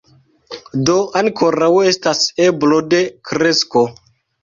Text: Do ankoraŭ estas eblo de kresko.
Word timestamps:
Do 0.89 0.95
ankoraŭ 1.21 1.69
estas 1.91 2.25
eblo 2.49 2.83
de 2.91 3.07
kresko. 3.33 3.89